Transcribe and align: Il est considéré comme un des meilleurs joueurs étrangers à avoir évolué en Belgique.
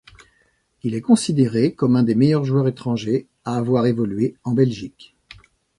Il 0.81 0.95
est 0.95 1.01
considéré 1.01 1.75
comme 1.75 1.95
un 1.95 2.01
des 2.01 2.15
meilleurs 2.15 2.43
joueurs 2.43 2.67
étrangers 2.67 3.27
à 3.45 3.55
avoir 3.55 3.85
évolué 3.85 4.35
en 4.43 4.51
Belgique. 4.53 5.15